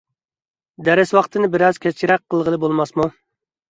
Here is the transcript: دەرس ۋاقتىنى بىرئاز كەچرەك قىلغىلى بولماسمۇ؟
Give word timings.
دەرس 0.87 1.13
ۋاقتىنى 1.19 1.53
بىرئاز 1.59 1.83
كەچرەك 1.87 2.27
قىلغىلى 2.35 2.65
بولماسمۇ؟ 2.69 3.13